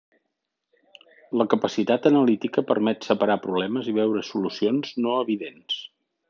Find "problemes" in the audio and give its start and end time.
3.45-3.91